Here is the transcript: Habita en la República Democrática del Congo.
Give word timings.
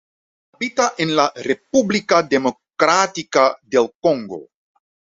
Habita 0.55 0.95
en 0.97 1.11
la 1.15 1.31
República 1.35 2.23
Democrática 2.23 3.59
del 3.61 3.91
Congo. 4.01 4.47